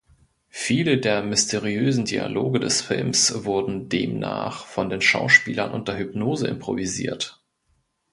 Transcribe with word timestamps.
Viele 0.49 0.97
der 0.97 1.21
mysteriösen 1.21 2.05
Dialoge 2.05 2.59
des 2.59 2.81
Films 2.81 3.45
wurden 3.45 3.87
demnach 3.87 4.65
von 4.65 4.89
den 4.89 4.99
Schauspielern 4.99 5.69
unter 5.69 5.95
Hypnose 5.95 6.47
improvisiert. 6.47 7.45